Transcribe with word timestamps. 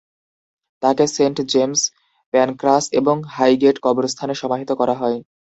তাকে 0.83 1.03
saint 1.07 1.37
James, 1.51 1.81
Pancras 2.33 2.85
এবং 2.99 3.15
Highgate 3.35 3.75
কবরস্থানে 3.85 4.33
সমাহিত 4.41 4.69
করা 4.71 4.95
হয়। 4.95 5.17